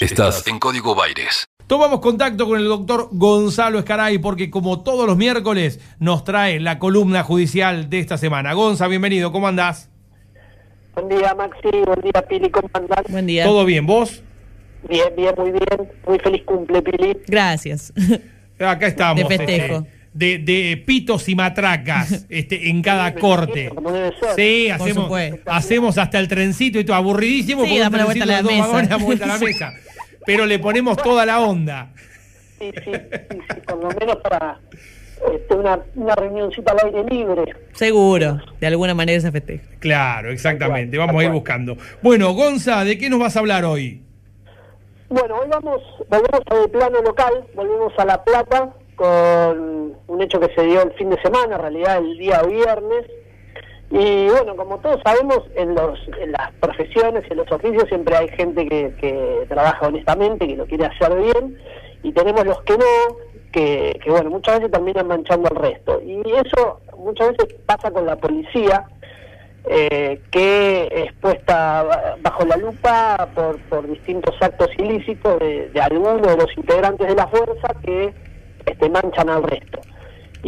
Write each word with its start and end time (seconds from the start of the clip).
Estás 0.00 0.46
en 0.46 0.58
Código 0.58 0.94
Baires. 0.94 1.46
Tomamos 1.66 2.00
contacto 2.00 2.46
con 2.46 2.58
el 2.60 2.66
doctor 2.66 3.08
Gonzalo 3.12 3.78
Escaray 3.78 4.18
porque 4.18 4.50
como 4.50 4.82
todos 4.82 5.06
los 5.06 5.16
miércoles 5.16 5.80
nos 5.98 6.22
trae 6.22 6.60
la 6.60 6.78
columna 6.78 7.22
judicial 7.22 7.88
de 7.88 8.00
esta 8.00 8.18
semana. 8.18 8.52
Gonza, 8.52 8.86
bienvenido, 8.88 9.32
¿cómo 9.32 9.48
andás? 9.48 9.88
Buen 10.94 11.08
día, 11.08 11.34
Maxi. 11.34 11.80
Buen 11.84 12.00
día, 12.02 12.22
Pili. 12.28 12.50
¿Cómo 12.50 12.68
andás? 12.72 13.04
Buen 13.08 13.26
día. 13.26 13.44
¿Todo 13.44 13.64
bien? 13.64 13.86
¿Vos? 13.86 14.22
Bien, 14.88 15.08
bien, 15.16 15.34
muy 15.36 15.50
bien. 15.50 15.90
Muy 16.06 16.18
feliz 16.18 16.42
cumple, 16.44 16.82
Pili. 16.82 17.16
Gracias. 17.26 17.92
Acá 18.58 18.86
estamos. 18.86 19.28
De 19.28 19.36
festejo. 19.36 19.76
este, 19.78 19.96
de, 20.14 20.38
de 20.38 20.76
pitos 20.86 21.28
y 21.28 21.34
matracas 21.34 22.24
este, 22.30 22.70
en 22.70 22.80
cada 22.80 23.14
corte. 23.14 23.70
Como 23.74 23.90
debe 23.92 24.12
ser. 24.18 24.30
Sí, 24.36 24.70
hacemos, 24.70 25.10
hacemos 25.46 25.98
hasta 25.98 26.18
el 26.18 26.28
trencito 26.28 26.78
y 26.78 26.84
todo, 26.84 26.96
aburridísimo. 26.96 27.64
Sí, 27.64 27.70
con 27.70 27.76
un 27.76 27.82
damos 27.82 27.98
la 27.98 28.04
vuelta 28.06 28.24
a 28.24 28.26
la 28.26 28.42
mesa. 28.42 28.66
vagones, 28.66 28.88
damos 28.88 29.06
vuelta 29.06 29.24
a 29.24 29.28
la 29.28 29.38
mesa. 29.44 29.72
Pero 30.26 30.44
le 30.44 30.58
ponemos 30.58 30.96
toda 30.96 31.24
la 31.24 31.40
onda. 31.40 31.88
Sí, 32.58 32.72
sí, 32.84 32.92
sí, 32.92 33.38
sí, 33.54 33.60
por 33.66 33.82
lo 33.82 33.88
menos 33.98 34.16
para 34.16 34.58
este, 35.32 35.54
una, 35.54 35.78
una 35.94 36.14
reunioncita 36.14 36.72
al 36.72 36.86
aire 36.86 37.04
libre. 37.04 37.54
Seguro. 37.72 38.40
De 38.60 38.66
alguna 38.66 38.94
manera 38.94 39.20
se 39.20 39.32
festeja. 39.32 39.64
Claro, 39.78 40.30
exactamente. 40.30 40.98
Vamos 40.98 41.20
a 41.20 41.24
ir 41.24 41.30
buscando. 41.30 41.76
Bueno, 42.02 42.32
Gonza, 42.34 42.84
¿de 42.84 42.98
qué 42.98 43.08
nos 43.08 43.20
vas 43.20 43.36
a 43.36 43.40
hablar 43.40 43.64
hoy? 43.64 44.02
Bueno, 45.08 45.36
hoy 45.36 45.48
vamos, 45.48 45.80
volvemos 46.08 46.40
al 46.46 46.70
plano 46.70 47.00
local, 47.00 47.32
volvemos 47.54 47.92
a 47.96 48.04
La 48.04 48.24
Plata 48.24 48.70
con 48.96 49.94
un 50.08 50.22
hecho 50.22 50.40
que 50.40 50.52
se 50.54 50.62
dio 50.62 50.82
el 50.82 50.92
fin 50.94 51.10
de 51.10 51.20
semana, 51.22 51.54
en 51.54 51.60
realidad 51.60 51.98
el 51.98 52.18
día 52.18 52.42
viernes. 52.42 53.04
Y 53.90 54.28
bueno, 54.28 54.56
como 54.56 54.78
todos 54.78 55.00
sabemos, 55.04 55.42
en, 55.54 55.74
los, 55.74 55.98
en 56.20 56.32
las 56.32 56.52
profesiones 56.60 57.22
en 57.30 57.36
los 57.36 57.50
oficios 57.52 57.84
siempre 57.88 58.16
hay 58.16 58.28
gente 58.28 58.66
que, 58.66 59.46
trabaja 59.48 59.86
honestamente, 59.86 60.46
que 60.46 60.56
lo 60.56 60.66
quiere 60.66 60.86
hacer 60.86 61.14
bien, 61.14 61.56
y 62.02 62.12
tenemos 62.12 62.44
los 62.44 62.60
que 62.62 62.76
no, 62.76 63.16
que, 63.52 63.98
que 64.02 64.10
bueno, 64.10 64.30
muchas 64.30 64.56
veces 64.56 64.72
terminan 64.72 65.06
manchando 65.06 65.48
al 65.48 65.56
resto. 65.56 66.00
Y 66.04 66.20
eso 66.32 66.80
muchas 66.98 67.28
veces 67.36 67.54
pasa 67.64 67.90
con 67.92 68.06
la 68.06 68.16
policía, 68.16 68.84
eh, 69.68 70.20
que 70.30 70.88
es 70.92 71.12
puesta 71.14 71.82
ba- 71.84 72.16
bajo 72.20 72.44
la 72.44 72.56
lupa 72.56 73.28
por, 73.34 73.58
por 73.68 73.86
distintos 73.88 74.34
actos 74.40 74.68
ilícitos 74.78 75.38
de, 75.38 75.68
de 75.70 75.80
algunos 75.80 76.22
de 76.22 76.36
los 76.36 76.56
integrantes 76.56 77.06
de 77.06 77.14
la 77.14 77.26
fuerza 77.28 77.68
que 77.84 78.12
este, 78.66 78.88
manchan 78.90 79.28
al 79.30 79.42
resto. 79.44 79.80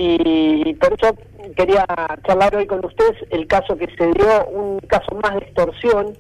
Y 0.01 0.75
por 0.75 0.93
eso 0.93 1.13
quería 1.57 1.85
charlar 2.25 2.55
hoy 2.55 2.69
con 2.69 2.85
ustedes 2.85 3.17
el 3.31 3.49
caso 3.49 3.77
que 3.77 3.89
se 3.99 4.07
dio, 4.13 4.47
un 4.47 4.79
caso 4.81 5.13
más 5.21 5.35
de 5.35 5.41
extorsión 5.41 6.17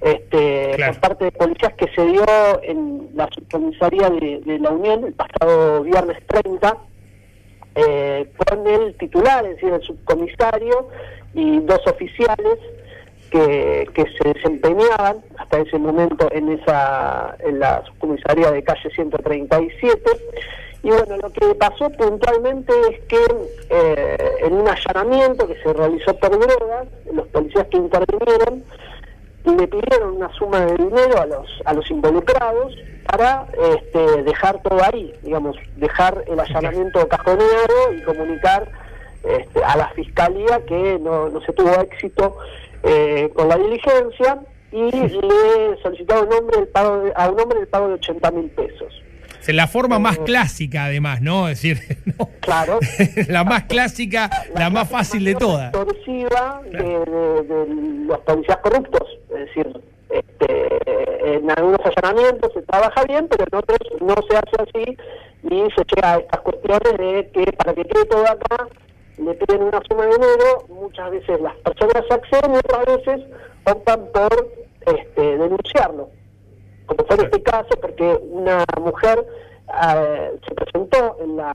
este, 0.00 0.74
Claro. 0.76 0.92
por 0.92 1.00
parte 1.00 1.24
de 1.24 1.32
policías 1.32 1.74
que 1.74 1.88
se 1.92 2.04
dio 2.06 2.24
en 2.62 3.08
la 3.16 3.28
subcomisaría 3.34 4.10
de, 4.10 4.40
de 4.46 4.58
la 4.60 4.70
Unión 4.70 5.04
el 5.06 5.14
pasado 5.14 5.82
viernes 5.82 6.18
30 6.28 6.76
eh, 7.74 8.30
con 8.46 8.64
el 8.64 8.94
titular, 8.94 9.44
es 9.44 9.56
decir, 9.56 9.72
el 9.72 9.82
subcomisario 9.82 10.88
y 11.34 11.58
dos 11.60 11.80
oficiales 11.88 12.58
que, 13.32 13.88
que 13.92 14.04
se 14.22 14.34
desempeñaban 14.34 15.16
hasta 15.36 15.58
ese 15.58 15.78
momento 15.78 16.28
en 16.30 16.48
esa 16.52 17.36
en 17.40 17.58
la 17.58 17.82
subcomisaría 17.86 18.52
de 18.52 18.62
calle 18.62 18.88
137 18.88 20.00
y 20.82 20.88
bueno 20.90 21.16
lo 21.16 21.30
que 21.32 21.54
pasó 21.54 21.90
puntualmente 21.90 22.72
es 22.90 23.00
que 23.08 23.18
eh, 23.70 24.30
en 24.42 24.52
un 24.54 24.68
allanamiento 24.68 25.46
que 25.46 25.56
se 25.62 25.72
realizó 25.72 26.14
por 26.18 26.30
drogas 26.38 26.86
los 27.12 27.26
policías 27.28 27.66
que 27.68 27.76
intervinieron 27.78 28.62
le 29.44 29.68
pidieron 29.68 30.16
una 30.16 30.28
suma 30.34 30.60
de 30.66 30.76
dinero 30.76 31.20
a 31.20 31.26
los 31.26 31.46
a 31.64 31.72
los 31.72 31.88
involucrados 31.90 32.74
para 33.10 33.46
este, 33.76 34.22
dejar 34.24 34.60
todo 34.62 34.80
ahí, 34.82 35.14
digamos, 35.22 35.56
dejar 35.76 36.24
el 36.26 36.40
allanamiento 36.40 37.06
cajoneado 37.06 37.92
y 37.96 38.02
comunicar 38.02 38.68
este, 39.22 39.62
a 39.64 39.76
la 39.76 39.88
fiscalía 39.90 40.60
que 40.66 40.98
no, 41.00 41.28
no 41.28 41.40
se 41.42 41.52
tuvo 41.52 41.70
éxito 41.80 42.36
eh, 42.82 43.30
con 43.34 43.48
la 43.48 43.56
diligencia 43.56 44.40
y 44.72 44.90
le 44.90 45.76
solicitaron 45.82 46.26
un 46.26 46.32
hombre 46.34 46.58
el 46.58 46.68
pago 46.68 46.98
de- 46.98 47.12
a 47.14 47.30
un 47.30 47.38
hombre 47.40 47.60
el 47.60 47.68
pago 47.68 47.86
de 47.88 47.94
80 47.94 48.30
mil 48.32 48.50
pesos. 48.50 48.92
Es 49.46 49.54
la 49.54 49.66
forma 49.68 49.98
más 49.98 50.18
clásica, 50.18 50.84
además, 50.86 51.20
¿no? 51.22 51.48
Es 51.48 51.62
decir, 51.62 51.98
¿no? 52.18 52.28
Claro. 52.40 52.78
la 53.28 53.44
más 53.44 53.64
clásica, 53.64 54.28
la 54.54 54.70
más 54.70 54.88
fácil 54.88 55.24
de 55.24 55.34
todas. 55.34 55.72
extorsiva 55.74 56.60
de, 56.70 56.78
de- 56.78 57.42
de 57.42 58.06
los 58.06 58.18
policías 58.20 58.58
corruptos. 58.58 59.02
Es 59.30 59.38
decir, 59.46 59.80
este, 60.10 61.36
en 61.36 61.50
algunos 61.50 61.80
allanamientos 61.84 62.52
se 62.54 62.62
trabaja 62.62 63.04
bien, 63.04 63.28
pero 63.28 63.44
en 63.50 63.58
otros 63.58 63.78
no 64.00 64.14
se 64.28 64.36
hace 64.36 64.56
así 64.62 64.96
y 65.42 65.70
se 65.76 65.82
llega 65.94 66.14
a 66.14 66.18
estas 66.18 66.40
cuestiones 66.40 66.92
de 66.98 67.30
que 67.32 67.52
para 67.52 67.74
que 67.74 67.84
quede 67.84 68.04
todo 68.06 68.24
acá 68.26 68.66
le 69.18 69.34
piden 69.34 69.62
una 69.62 69.80
suma 69.88 70.04
de 70.06 70.12
dinero, 70.12 70.66
muchas 70.68 71.10
veces 71.10 71.40
las 71.40 71.54
personas 71.56 72.04
acceden 72.10 72.54
y 72.54 72.56
otras 72.58 72.84
veces 72.86 73.20
optan 73.64 74.00
por 74.12 74.48
este, 74.86 75.20
denunciarlo 75.38 76.10
como 76.86 77.04
fue 77.06 77.16
en 77.16 77.24
este 77.26 77.42
caso, 77.42 77.68
porque 77.80 78.18
una 78.30 78.64
mujer 78.80 79.26
eh, 79.82 80.38
se 80.46 80.54
presentó 80.54 81.16
en 81.20 81.36
la, 81.36 81.52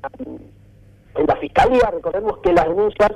en 1.16 1.26
la 1.28 1.36
fiscalía. 1.38 1.90
Recordemos 1.92 2.38
que 2.40 2.54
las 2.54 2.68
denuncias 2.68 3.12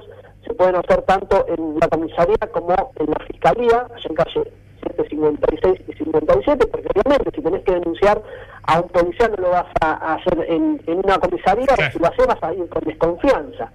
se 0.46 0.54
pueden 0.54 0.76
hacer 0.76 1.02
tanto 1.04 1.46
en 1.48 1.78
la 1.80 1.88
comisaría 1.88 2.38
como 2.52 2.74
en 2.96 3.08
la 3.08 3.20
fiscalía, 3.28 3.88
allá 3.94 4.10
en 4.10 4.16
calle 4.16 4.52
756 4.84 5.82
y 5.88 5.94
57, 6.04 6.68
porque 6.68 6.88
obviamente 6.94 7.32
si 7.36 7.42
tenés 7.42 7.64
que 7.64 7.74
denunciar 7.74 8.22
a 8.68 8.80
un 8.82 8.90
policía 8.90 9.28
no 9.30 9.36
lo 9.38 9.50
vas 9.50 9.66
a, 9.82 9.92
a 9.94 10.14
hacer 10.16 10.46
en, 10.48 10.80
en 10.86 10.98
una 11.04 11.18
comisaría, 11.18 11.66
Claro. 11.66 11.84
o 11.90 11.92
si 11.92 12.00
lo 12.00 12.08
haces 12.08 12.28
vas 12.28 12.44
a 12.44 12.54
ir 12.54 12.70
con 12.70 12.84
desconfianza. 12.84 13.72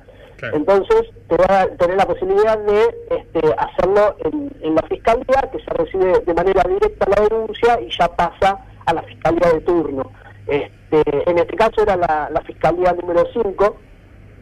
Entonces, 0.53 1.11
te 1.29 1.37
va 1.37 1.63
a 1.63 1.67
tener 1.69 1.97
la 1.97 2.07
posibilidad 2.07 2.59
de 2.59 2.97
este, 3.11 3.41
hacerlo 3.57 4.17
en, 4.25 4.75
la 4.75 4.83
fiscalía, 4.83 5.51
que 5.53 5.59
se 5.59 5.71
recibe 5.71 6.21
de 6.21 6.35
manera 6.35 6.63
directa 6.69 7.07
la 7.09 7.29
denuncia 7.29 7.81
y 7.81 7.91
ya 7.91 8.09
pasa 8.15 8.59
a 8.87 8.95
la 8.95 9.03
fiscalía 9.03 9.53
de 9.53 9.61
turno. 9.61 10.11
Este, 10.47 11.31
en 11.31 11.39
este 11.39 11.57
caso 11.57 11.83
era 11.83 11.97
la, 11.97 12.43
fiscalía 12.47 12.93
número 12.93 13.27
5 13.33 13.77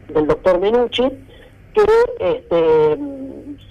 del 0.09 0.27
doctor 0.27 0.59
Menucci, 0.59 1.09
que 1.73 1.85
este, 2.19 2.97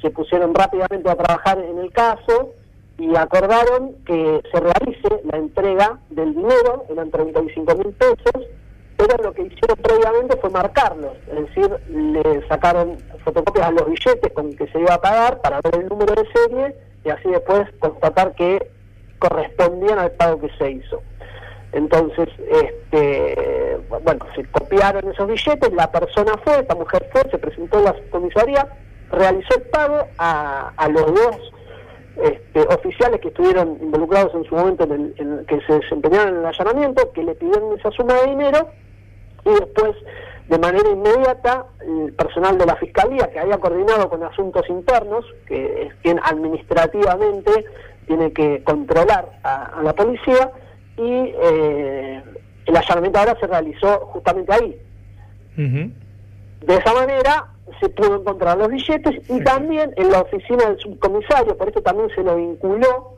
se 0.00 0.10
pusieron 0.10 0.54
rápidamente 0.54 1.10
a 1.10 1.16
trabajar 1.16 1.58
en 1.58 1.78
el 1.78 1.90
caso 1.92 2.50
y 2.98 3.14
acordaron 3.16 3.94
que 4.04 4.42
se 4.52 4.60
realice 4.60 5.22
la 5.30 5.38
entrega 5.38 5.98
del 6.10 6.34
dinero, 6.34 6.84
eran 6.90 7.10
35 7.10 7.74
mil 7.76 7.92
pesos, 7.94 8.46
pero 8.98 9.22
lo 9.22 9.32
que 9.32 9.42
hicieron 9.42 9.76
previamente 9.80 10.36
fue 10.38 10.50
marcarlos, 10.50 11.12
es 11.28 11.46
decir, 11.46 11.70
le 11.88 12.46
sacaron 12.48 12.98
fotocopias 13.24 13.68
a 13.68 13.70
los 13.70 13.86
billetes 13.86 14.32
con 14.34 14.52
que 14.56 14.66
se 14.66 14.80
iba 14.80 14.94
a 14.94 15.00
pagar 15.00 15.40
para 15.40 15.60
ver 15.62 15.82
el 15.82 15.88
número 15.88 16.14
de 16.14 16.26
serie 16.32 16.76
y 17.04 17.08
así 17.08 17.28
después 17.30 17.68
constatar 17.78 18.34
que 18.34 18.68
correspondían 19.20 20.00
al 20.00 20.10
pago 20.12 20.40
que 20.40 20.50
se 20.58 20.72
hizo. 20.72 21.00
Entonces, 21.72 22.28
este, 22.50 23.78
bueno, 23.88 24.26
se 24.34 24.44
copiaron 24.46 25.12
esos 25.12 25.28
billetes, 25.28 25.72
la 25.74 25.92
persona 25.92 26.32
fue, 26.42 26.58
esta 26.58 26.74
mujer 26.74 27.08
fue, 27.12 27.22
se 27.30 27.38
presentó 27.38 27.78
en 27.78 27.84
la 27.84 27.94
comisaría, 28.10 28.66
realizó 29.12 29.58
el 29.58 29.62
pago 29.70 30.08
a, 30.18 30.72
a 30.76 30.88
los 30.88 31.06
dos 31.06 31.52
este, 32.20 32.62
oficiales 32.74 33.20
que 33.20 33.28
estuvieron 33.28 33.78
involucrados 33.80 34.34
en 34.34 34.44
su 34.44 34.56
momento 34.56 34.82
en 34.84 34.92
el, 34.92 35.14
en 35.18 35.46
que 35.46 35.60
se 35.66 35.74
desempeñaron 35.74 36.34
en 36.34 36.40
el 36.40 36.46
allanamiento, 36.46 37.12
que 37.12 37.22
le 37.22 37.36
pidieron 37.36 37.78
esa 37.78 37.92
suma 37.92 38.14
de 38.14 38.30
dinero 38.30 38.68
y 39.44 39.50
después 39.50 39.94
de 40.48 40.58
manera 40.58 40.88
inmediata 40.88 41.66
el 41.80 42.12
personal 42.14 42.56
de 42.56 42.66
la 42.66 42.76
fiscalía 42.76 43.30
que 43.30 43.38
había 43.38 43.58
coordinado 43.58 44.08
con 44.08 44.22
asuntos 44.22 44.68
internos, 44.68 45.24
que 45.46 45.82
es 45.82 45.94
quien 46.02 46.18
administrativamente 46.22 47.64
tiene 48.06 48.32
que 48.32 48.62
controlar 48.64 49.38
a, 49.42 49.78
a 49.78 49.82
la 49.82 49.92
policía, 49.92 50.50
y 50.96 51.32
eh, 51.42 52.22
el 52.66 52.76
allanamiento 52.76 53.18
ahora 53.18 53.36
se 53.40 53.46
realizó 53.46 54.00
justamente 54.12 54.52
ahí. 54.52 54.78
De 55.56 56.74
esa 56.74 56.92
manera 56.94 57.46
se 57.80 57.88
pudo 57.88 58.20
encontrar 58.20 58.58
los 58.58 58.68
billetes 58.68 59.28
y 59.28 59.42
también 59.42 59.92
en 59.96 60.10
la 60.10 60.20
oficina 60.20 60.66
del 60.66 60.78
subcomisario, 60.78 61.56
por 61.56 61.68
eso 61.68 61.80
también 61.82 62.08
se 62.14 62.22
lo 62.22 62.36
vinculó 62.36 63.14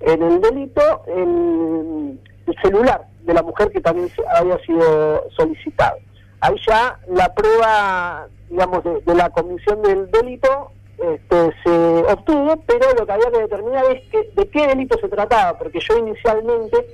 en 0.00 0.22
el 0.22 0.40
delito 0.40 1.02
el, 1.06 2.18
el 2.46 2.56
celular 2.62 3.06
de 3.22 3.34
la 3.34 3.42
mujer 3.42 3.70
que 3.70 3.80
también 3.80 4.10
había 4.34 4.58
sido 4.58 5.28
solicitado. 5.36 5.96
Ahí 6.40 6.56
ya 6.66 6.98
la 7.08 7.32
prueba, 7.34 8.26
digamos, 8.50 8.84
de, 8.84 9.00
de 9.00 9.14
la 9.14 9.30
comisión 9.30 9.82
del 9.82 10.10
delito 10.10 10.72
este, 10.98 11.52
se 11.64 12.12
obtuvo, 12.12 12.56
pero 12.66 12.92
lo 12.96 13.04
que 13.04 13.12
había 13.12 13.30
que 13.30 13.40
determinar 13.40 13.84
es 13.86 14.08
que, 14.10 14.30
de 14.34 14.48
qué 14.48 14.66
delito 14.66 14.98
se 14.98 15.08
trataba, 15.08 15.58
porque 15.58 15.80
yo 15.80 15.98
inicialmente 15.98 16.86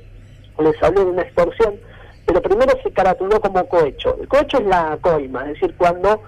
les 0.59 0.83
hablé 0.83 1.05
de 1.05 1.11
una 1.11 1.23
extorsión, 1.23 1.75
pero 2.27 2.41
primero 2.41 2.73
se 2.83 2.93
caratuló 2.93 3.41
como 3.41 3.67
cohecho. 3.69 4.17
El 4.21 4.29
cohecho 4.29 4.59
es 4.59 4.67
la 4.67 4.99
coima, 5.01 5.43
es 5.43 5.61
decir, 5.61 5.75
cuando 5.77 6.23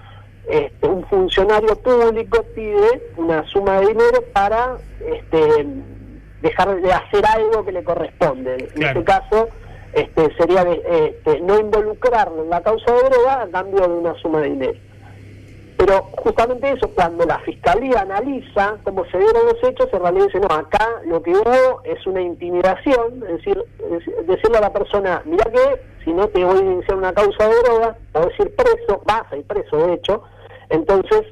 este, 0.47 0.87
un 0.87 1.05
funcionario 1.07 1.75
público 1.77 2.43
pide 2.53 3.11
una 3.17 3.45
suma 3.47 3.79
de 3.79 3.87
dinero 3.87 4.23
para 4.33 4.77
este, 4.99 5.65
dejar 6.43 6.75
de 6.79 6.91
hacer 6.93 7.25
algo 7.25 7.65
que 7.65 7.71
le 7.71 7.83
corresponde. 7.83 8.55
En 8.75 8.83
este 8.83 9.03
caso, 9.03 9.47
este, 9.93 10.31
sería 10.35 10.63
de, 10.63 10.83
este, 11.25 11.39
no 11.41 11.57
involucrarlo 11.59 12.43
en 12.43 12.49
la 12.49 12.61
causa 12.61 12.91
de 12.93 13.09
droga 13.09 13.41
a 13.43 13.47
cambio 13.47 13.81
de 13.87 13.93
una 13.93 14.13
suma 14.15 14.41
de 14.41 14.49
dinero. 14.49 14.79
Pero 15.77 16.03
justamente 16.17 16.71
eso, 16.71 16.87
cuando 16.93 17.25
la 17.25 17.39
fiscalía 17.39 18.01
analiza 18.01 18.77
cómo 18.83 19.03
se 19.05 19.17
dieron 19.17 19.45
los 19.47 19.63
hechos, 19.63 19.89
en 19.91 19.99
realidad 20.01 20.25
dice, 20.27 20.39
no, 20.39 20.47
acá 20.53 20.87
lo 21.05 21.21
que 21.21 21.31
hubo 21.31 21.81
es 21.83 22.05
una 22.05 22.21
intimidación, 22.21 23.23
es 23.23 23.37
decir, 23.37 23.63
es- 23.91 24.27
decirle 24.27 24.57
a 24.59 24.61
la 24.61 24.71
persona, 24.73 25.21
mira 25.25 25.45
que 25.51 25.81
si 26.03 26.13
no 26.13 26.27
te 26.27 26.43
voy 26.43 26.57
a 26.59 26.61
iniciar 26.61 26.97
una 26.97 27.13
causa 27.13 27.47
de 27.47 27.55
droga, 27.63 27.95
podés 28.11 28.39
ir 28.39 28.55
preso, 28.55 29.01
vas 29.05 29.23
a 29.31 29.37
ir 29.37 29.45
preso 29.45 29.77
de 29.87 29.93
hecho, 29.93 30.23
entonces 30.69 31.23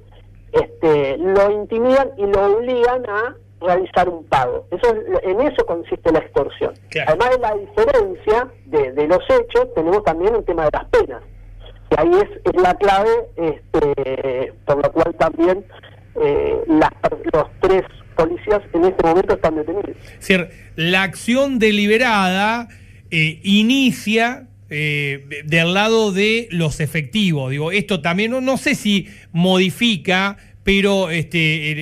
este, 0.51 1.17
lo 1.17 1.51
intimidan 1.51 2.11
y 2.17 2.25
lo 2.25 2.45
obligan 2.57 3.05
a 3.09 3.35
realizar 3.61 4.09
un 4.09 4.25
pago. 4.25 4.67
Eso 4.71 4.93
es- 4.95 5.23
en 5.23 5.41
eso 5.41 5.65
consiste 5.65 6.11
la 6.11 6.19
extorsión. 6.19 6.73
Claro. 6.89 7.11
Además 7.11 7.29
de 7.31 7.39
la 7.39 7.55
diferencia 7.55 8.47
de, 8.65 8.91
de 8.93 9.07
los 9.07 9.19
hechos, 9.29 9.73
tenemos 9.75 10.03
también 10.03 10.35
el 10.35 10.43
tema 10.45 10.65
de 10.65 10.69
las 10.73 10.85
penas. 10.85 11.21
Y 11.91 11.93
ahí 11.99 12.11
es, 12.21 12.53
es 12.53 12.61
la 12.61 12.73
clave 12.75 13.09
este, 13.35 14.53
por 14.65 14.81
la 14.81 14.89
cual 14.89 15.15
también 15.15 15.65
eh, 16.21 16.57
las- 16.67 16.91
los 17.33 17.45
tres 17.61 17.83
policías 18.15 18.61
en 18.73 18.85
este 18.85 19.03
momento 19.07 19.33
están 19.35 19.55
detenidos. 19.55 19.89
Es 20.05 20.19
decir, 20.19 20.49
la 20.75 21.03
acción 21.03 21.59
deliberada 21.59 22.67
eh, 23.11 23.39
inicia 23.43 24.47
eh, 24.69 25.25
de- 25.27 25.43
del 25.43 25.73
lado 25.73 26.13
de 26.13 26.47
los 26.51 26.79
efectivos. 26.79 27.51
Digo, 27.51 27.73
esto 27.73 28.01
también, 28.01 28.31
no, 28.31 28.39
no 28.39 28.55
sé 28.55 28.73
si 28.75 29.07
modifica, 29.33 30.37
pero 30.63 31.09
este, 31.09 31.71
el- 31.71 31.79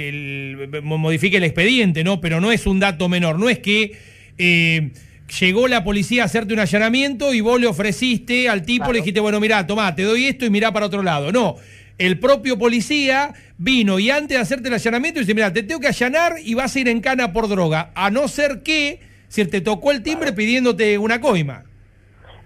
el- 0.73 0.81
modifica 0.83 1.37
el 1.37 1.43
expediente, 1.43 2.03
¿no? 2.03 2.21
Pero 2.21 2.39
no 2.41 2.51
es 2.51 2.65
un 2.65 2.79
dato 2.79 3.09
menor. 3.09 3.37
No 3.39 3.49
es 3.49 3.59
que 3.59 3.97
eh, 4.37 4.91
llegó 5.39 5.67
la 5.67 5.83
policía 5.83 6.23
a 6.23 6.25
hacerte 6.25 6.53
un 6.53 6.59
allanamiento 6.59 7.33
y 7.33 7.41
vos 7.41 7.59
le 7.59 7.67
ofreciste 7.67 8.47
al 8.49 8.63
tipo, 8.63 8.83
Claro. 8.85 8.93
le 8.93 8.99
dijiste, 8.99 9.19
bueno, 9.19 9.39
mirá, 9.39 9.67
tomá, 9.67 9.93
te 9.95 10.03
doy 10.03 10.25
esto 10.27 10.45
y 10.45 10.49
mirá 10.49 10.71
para 10.71 10.85
otro 10.85 11.03
lado. 11.03 11.31
No. 11.31 11.57
El 11.97 12.17
propio 12.19 12.57
policía 12.57 13.33
vino 13.57 13.99
y 13.99 14.09
antes 14.09 14.37
de 14.37 14.41
hacerte 14.41 14.69
el 14.69 14.73
allanamiento 14.75 15.19
dice, 15.19 15.33
mira, 15.33 15.51
te 15.51 15.63
tengo 15.63 15.81
que 15.81 15.87
allanar 15.87 16.35
y 16.41 16.53
vas 16.53 16.73
a 16.73 16.79
ir 16.79 16.87
en 16.87 17.01
cana 17.01 17.33
por 17.33 17.49
droga, 17.49 17.91
a 17.93 18.09
no 18.09 18.29
ser 18.29 18.63
que, 18.63 19.01
si 19.27 19.43
te 19.45 19.59
tocó 19.59 19.91
el 19.91 20.01
timbre 20.01 20.31
pidiéndote 20.31 20.97
una 20.97 21.19
coima. 21.19 21.65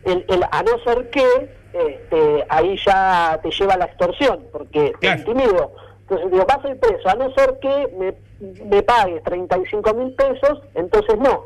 El, 0.04 0.26
el- 0.28 0.44
a 0.52 0.64
no 0.64 0.72
ser 0.84 1.10
que 1.12 1.22
este, 1.74 2.44
ahí 2.50 2.76
ya 2.86 3.40
te 3.44 3.50
lleva 3.52 3.78
la 3.78 3.86
extorsión, 3.86 4.40
porque 4.52 4.92
Claro. 5.00 5.24
te 5.24 5.30
intimido. 5.32 5.76
Entonces 6.14 6.32
digo, 6.32 6.46
vas 6.46 6.64
a 6.66 6.70
ir 6.70 6.80
preso, 6.80 7.10
a 7.10 7.16
no 7.16 7.34
ser 7.34 7.60
que 7.60 7.90
me, 7.98 8.66
me 8.66 8.84
pagues 8.84 9.24
35 9.24 9.94
mil 9.96 10.14
pesos, 10.14 10.62
entonces 10.76 11.18
no. 11.20 11.44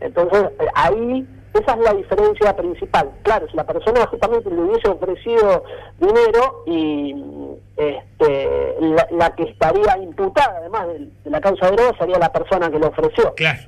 Entonces 0.00 0.44
ahí, 0.74 1.26
esa 1.54 1.74
es 1.74 1.78
la 1.80 1.94
diferencia 1.94 2.56
principal. 2.56 3.10
Claro, 3.22 3.46
si 3.48 3.56
la 3.56 3.64
persona 3.64 4.06
justamente 4.06 4.50
le 4.50 4.60
hubiese 4.60 4.88
ofrecido 4.88 5.64
dinero 6.00 6.64
y 6.66 7.14
este, 7.76 8.76
la, 8.80 9.06
la 9.12 9.34
que 9.36 9.44
estaría 9.44 9.96
imputada 9.98 10.56
además 10.58 10.88
de, 10.88 10.98
de 11.24 11.30
la 11.30 11.40
causa 11.40 11.66
de 11.70 11.76
droga 11.76 11.96
sería 11.98 12.18
la 12.18 12.32
persona 12.32 12.70
que 12.70 12.78
lo 12.78 12.88
ofreció. 12.88 13.34
Claro, 13.34 13.60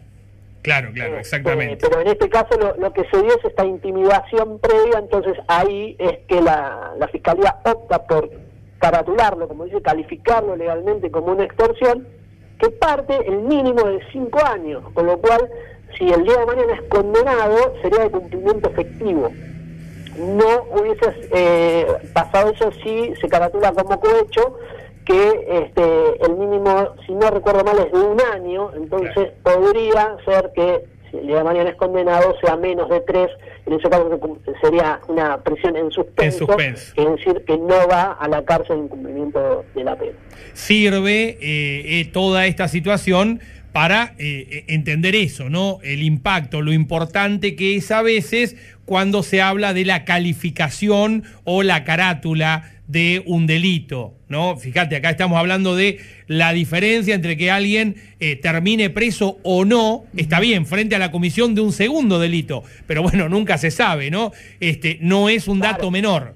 claro, 0.62 0.88
claro, 0.92 1.16
Eh, 1.16 1.20
exactamente. 1.20 1.86
pero 1.88 2.00
en 2.00 2.08
este 2.08 2.28
caso 2.28 2.58
lo, 2.58 2.74
lo 2.76 2.92
que 2.92 3.04
se 3.10 3.22
dio 3.22 3.36
es 3.36 3.44
esta 3.44 3.64
intimidación 3.64 4.58
previa, 4.58 4.98
entonces 4.98 5.34
ahí 5.46 5.94
es 5.98 6.18
que 6.26 6.40
la, 6.40 6.94
la 6.98 7.06
fiscalía 7.08 7.56
opta 7.64 8.04
por 8.06 8.28
caratularlo, 8.84 9.48
como 9.48 9.64
dice, 9.64 9.80
calificarlo 9.80 10.56
legalmente 10.56 11.10
como 11.10 11.28
una 11.32 11.44
extorsión, 11.44 12.06
que 12.58 12.68
parte 12.68 13.16
el 13.26 13.38
mínimo 13.38 13.82
de 13.82 13.98
cinco 14.12 14.44
años, 14.44 14.84
con 14.92 15.06
lo 15.06 15.16
cual, 15.16 15.48
si 15.96 16.10
el 16.10 16.22
día 16.24 16.36
de 16.36 16.44
mañana 16.44 16.74
es 16.74 16.82
condenado, 16.90 17.74
sería 17.80 18.00
de 18.00 18.10
cumplimiento 18.10 18.68
efectivo. 18.68 19.30
No 20.18 20.64
hubiese 20.78 21.28
eh, 21.32 21.86
pasado 22.12 22.50
eso 22.50 22.70
si 22.82 23.14
se 23.16 23.26
caratula 23.26 23.72
como 23.72 23.98
cohecho, 23.98 24.58
que 25.06 25.46
este, 25.48 26.26
el 26.26 26.36
mínimo, 26.36 26.90
si 27.06 27.14
no 27.14 27.30
recuerdo 27.30 27.64
mal, 27.64 27.78
es 27.78 27.90
de 27.90 27.98
un 27.98 28.20
año, 28.20 28.70
entonces 28.74 29.32
podría 29.42 30.14
ser 30.26 30.52
que 30.54 30.84
el 31.18 31.26
día 31.26 31.38
de 31.38 31.44
mañana 31.44 31.70
es 31.70 31.76
condenado 31.76 32.36
sea 32.40 32.56
menos 32.56 32.88
de 32.88 33.00
tres, 33.00 33.30
en 33.66 33.74
ese 33.74 33.88
caso 33.88 34.38
sería 34.60 35.00
una 35.08 35.38
prisión 35.38 35.76
en 35.76 35.90
suspenso, 35.90 36.46
En 36.58 36.74
es 36.74 36.94
decir, 37.16 37.44
que 37.46 37.56
no 37.56 37.88
va 37.88 38.12
a 38.12 38.28
la 38.28 38.44
cárcel 38.44 38.78
en 38.78 38.88
cumplimiento 38.88 39.64
de 39.74 39.84
la 39.84 39.96
pena. 39.96 40.12
Sirve 40.52 41.38
eh, 41.40 42.00
eh, 42.00 42.10
toda 42.12 42.46
esta 42.46 42.68
situación 42.68 43.40
para 43.72 44.14
eh, 44.18 44.64
entender 44.68 45.16
eso, 45.16 45.50
¿no? 45.50 45.78
El 45.82 46.02
impacto, 46.02 46.62
lo 46.62 46.72
importante 46.72 47.56
que 47.56 47.76
es 47.76 47.90
a 47.90 48.02
veces 48.02 48.56
cuando 48.84 49.22
se 49.22 49.42
habla 49.42 49.74
de 49.74 49.84
la 49.84 50.04
calificación 50.04 51.24
o 51.44 51.62
la 51.62 51.84
carátula 51.84 52.73
de 52.86 53.22
un 53.26 53.46
delito, 53.46 54.12
¿no? 54.28 54.56
Fíjate, 54.56 54.96
acá 54.96 55.10
estamos 55.10 55.38
hablando 55.38 55.74
de 55.74 56.00
la 56.26 56.52
diferencia 56.52 57.14
entre 57.14 57.36
que 57.36 57.50
alguien 57.50 57.96
eh, 58.20 58.36
termine 58.36 58.90
preso 58.90 59.38
o 59.42 59.64
no, 59.64 60.04
está 60.16 60.38
bien, 60.40 60.66
frente 60.66 60.94
a 60.94 60.98
la 60.98 61.10
comisión 61.10 61.54
de 61.54 61.62
un 61.62 61.72
segundo 61.72 62.18
delito, 62.18 62.62
pero 62.86 63.02
bueno, 63.02 63.28
nunca 63.28 63.56
se 63.58 63.70
sabe, 63.70 64.10
¿no? 64.10 64.32
Este, 64.60 64.98
no 65.00 65.28
es 65.28 65.48
un 65.48 65.60
dato 65.60 65.76
Claro. 65.78 65.90
menor. 65.90 66.34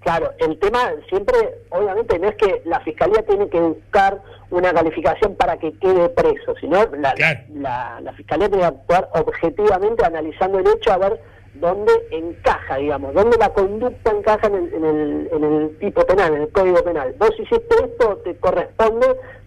Claro, 0.00 0.32
el 0.38 0.58
tema 0.58 0.90
siempre, 1.08 1.34
obviamente, 1.70 2.18
no 2.18 2.28
es 2.28 2.36
que 2.36 2.60
la 2.66 2.80
fiscalía 2.80 3.22
tiene 3.26 3.48
que 3.48 3.58
buscar 3.58 4.20
una 4.50 4.72
calificación 4.72 5.34
para 5.34 5.56
que 5.58 5.72
quede 5.78 6.10
preso, 6.10 6.54
sino 6.60 6.86
la, 6.96 7.12
Claro. 7.14 7.40
la, 7.54 8.00
la 8.02 8.12
fiscalía 8.12 8.48
tiene 8.48 8.62
que 8.62 8.68
actuar 8.68 9.08
objetivamente 9.14 10.04
analizando 10.04 10.58
el 10.58 10.66
hecho 10.76 10.92
a 10.92 10.98
ver 10.98 11.20
dónde 11.54 11.92
encaja, 12.10 12.76
digamos, 12.76 13.14
dónde 13.14 13.36
la 13.38 13.50
conducta 13.50 14.10
encaja 14.10 14.46
en 14.48 14.54
el, 14.54 14.74
en 14.74 14.84
el, 14.84 15.28
en 15.32 15.44
el 15.44 15.78
tipo 15.78 16.04
penal, 16.06 16.34
en 16.34 16.42
el 16.42 16.52
código 16.52 16.82
penal. 16.82 17.14
Vos 17.18 17.32
hiciste 17.38 17.74
esto, 17.84 18.16
te 18.24 18.36
corresponde 18.36 19.06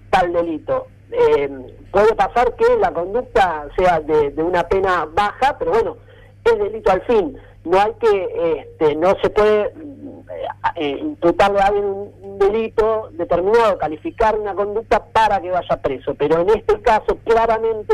tal 0.10 0.34
delito. 0.34 0.88
Eh, 1.12 1.50
puede 1.92 2.16
pasar 2.16 2.56
que 2.56 2.78
la 2.78 2.92
conducta 2.94 3.68
sea 3.78 4.00
de, 4.00 4.34
una 4.42 4.68
pena 4.68 5.08
baja, 5.12 5.58
pero 5.58 5.72
bueno, 5.72 5.98
es 6.44 6.58
delito 6.58 6.92
al 6.92 7.02
fin. 7.04 7.38
No 7.64 7.80
hay 7.80 7.94
que, 8.00 8.60
este, 8.60 8.96
no 8.96 9.16
se 9.22 9.30
puede 9.30 9.74
mm, 9.74 10.20
eh, 10.76 10.98
imputarle 11.02 11.60
a 11.60 11.68
alguien 11.68 11.86
un 11.86 12.40
delito 12.40 13.10
determinado, 13.12 13.78
calificar 13.78 14.38
una 14.38 14.54
conducta 14.54 15.04
para 15.06 15.42
que 15.42 15.52
vaya 15.52 15.82
preso. 15.82 16.16
Pero 16.16 16.42
en 16.42 16.50
este 16.50 16.82
caso, 16.82 17.18
claramente, 17.26 17.94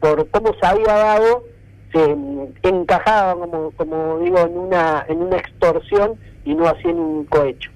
por 0.00 0.28
cómo 0.30 0.54
se 0.60 0.66
había 0.66 0.94
dado, 0.94 1.44
se 1.92 2.68
encajaba, 2.68 3.34
como, 3.34 3.70
como 3.72 4.18
digo, 4.20 4.38
en 4.40 4.56
una, 4.56 5.04
en 5.08 5.18
una 5.18 5.36
extorsión 5.36 6.14
y 6.44 6.54
no 6.54 6.66
así 6.68 6.88
en 6.88 6.98
un 6.98 7.24
cohecho. 7.24 7.70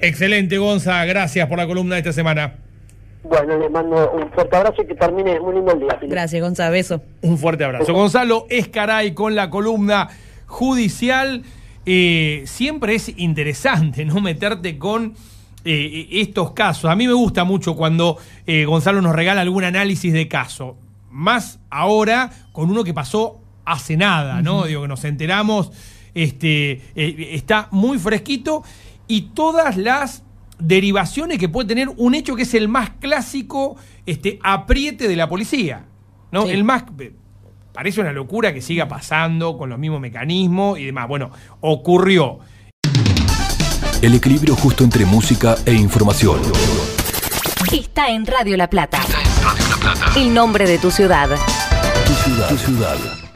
Excelente, 0.00 0.58
Gonza, 0.58 1.04
gracias 1.04 1.48
por 1.48 1.58
la 1.58 1.66
columna 1.66 1.96
de 1.96 2.00
esta 2.00 2.12
semana. 2.12 2.54
Bueno, 3.24 3.58
les 3.58 3.70
mando 3.70 4.10
un 4.12 4.30
fuerte 4.30 4.56
abrazo 4.56 4.82
y 4.82 4.86
que 4.86 4.94
termine 4.94 5.38
muy 5.40 5.54
lindo 5.54 5.72
el 5.72 5.80
día. 5.80 5.90
Felipe. 5.90 6.08
Gracias, 6.08 6.40
Gonza. 6.40 6.70
Beso. 6.70 7.02
Un 7.20 7.36
fuerte 7.36 7.64
abrazo. 7.64 7.92
Gonzalo 7.92 8.46
Escaray 8.48 9.12
con 9.12 9.34
la 9.34 9.50
columna 9.50 10.08
judicial. 10.46 11.42
Eh, 11.84 12.42
siempre 12.46 12.94
es 12.94 13.12
interesante, 13.18 14.04
¿no? 14.04 14.20
Meterte 14.20 14.78
con 14.78 15.14
eh, 15.64 16.08
estos 16.12 16.52
casos. 16.52 16.90
A 16.90 16.96
mí 16.96 17.06
me 17.06 17.12
gusta 17.12 17.44
mucho 17.44 17.74
cuando 17.76 18.18
eh, 18.46 18.64
Gonzalo 18.64 19.02
nos 19.02 19.14
regala 19.14 19.40
algún 19.40 19.64
análisis 19.64 20.12
de 20.12 20.28
caso. 20.28 20.76
Más 21.10 21.60
ahora 21.70 22.30
con 22.52 22.70
uno 22.70 22.84
que 22.84 22.94
pasó 22.94 23.40
hace 23.64 23.96
nada, 23.96 24.42
¿no? 24.42 24.64
Digo, 24.64 24.82
que 24.82 24.88
nos 24.88 25.04
enteramos. 25.04 25.70
Este, 26.14 26.82
eh, 26.94 27.30
está 27.32 27.68
muy 27.70 27.98
fresquito. 27.98 28.62
Y 29.06 29.22
todas 29.34 29.76
las 29.76 30.22
derivaciones 30.58 31.38
que 31.38 31.48
puede 31.48 31.68
tener 31.68 31.88
un 31.96 32.14
hecho 32.14 32.34
que 32.34 32.42
es 32.42 32.54
el 32.54 32.68
más 32.68 32.90
clásico 33.00 33.76
este, 34.06 34.38
apriete 34.42 35.08
de 35.08 35.16
la 35.16 35.28
policía. 35.28 35.86
¿no? 36.30 36.46
Sí. 36.46 36.50
El 36.50 36.64
más. 36.64 36.84
Parece 37.72 38.00
una 38.00 38.12
locura 38.12 38.52
que 38.52 38.60
siga 38.60 38.88
pasando 38.88 39.56
con 39.56 39.70
los 39.70 39.78
mismos 39.78 40.00
mecanismos 40.00 40.78
y 40.78 40.84
demás. 40.84 41.06
Bueno, 41.08 41.30
ocurrió. 41.60 42.40
El 44.02 44.14
equilibrio 44.14 44.56
justo 44.56 44.84
entre 44.84 45.04
música 45.04 45.56
e 45.64 45.72
información. 45.74 46.40
Está 47.72 48.08
en 48.08 48.26
Radio 48.26 48.56
La 48.56 48.70
Plata. 48.70 48.98
El 50.16 50.32
nombre 50.34 50.66
de 50.66 50.78
tu 50.78 50.90
ciudad. 50.90 51.28
Tu 52.48 52.56
ciudad. 52.56 53.27